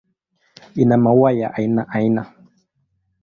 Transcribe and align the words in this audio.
Ina 0.75 0.95
maua 0.97 1.31
ya 1.31 1.53
aina 1.53 1.85
aina. 1.89 2.25